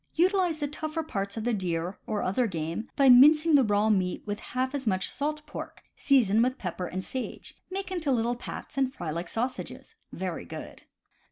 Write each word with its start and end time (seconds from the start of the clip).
—Utilize 0.25 0.57
the 0.57 0.67
tougher 0.67 1.03
parts 1.03 1.37
of 1.37 1.43
the 1.43 1.53
deer, 1.53 1.99
or 2.07 2.23
other 2.23 2.47
game, 2.47 2.89
by 2.95 3.07
mincing 3.07 3.53
the 3.53 3.63
raw 3.63 3.87
meat 3.91 4.23
with 4.25 4.39
half 4.39 4.73
as 4.73 4.87
much 4.87 5.07
salt 5.07 5.45
pork, 5.45 5.83
season 5.95 6.41
with 6.41 6.57
pepper 6.57 6.87
and 6.87 7.05
sage, 7.05 7.53
make 7.69 7.91
into 7.91 8.11
little 8.11 8.35
pats, 8.35 8.79
and 8.79 8.91
fry 8.95 9.11
like 9.11 9.29
sausages. 9.29 9.93
Very 10.11 10.43
good. 10.43 10.81